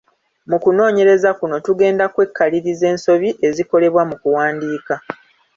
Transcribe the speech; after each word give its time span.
Mu 0.49 0.57
kunoonyereza 0.63 1.29
kuno 1.39 1.55
tugenda 1.65 2.03
kwekaliriza 2.13 2.85
ensobi 2.93 3.29
ezikolebwa 3.47 4.01
mu 4.09 4.15
kuwandiika. 4.21 4.95